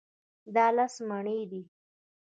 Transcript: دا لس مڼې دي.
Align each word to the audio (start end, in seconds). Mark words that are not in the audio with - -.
دا 0.55 0.65
لس 0.75 0.95
مڼې 1.09 1.39
دي. 1.51 1.61